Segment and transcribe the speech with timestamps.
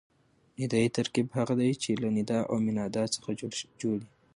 [0.59, 3.29] ندایي ترکیب هغه دئ، چي له ندا او منادا څخه
[3.81, 4.07] جوړ يي.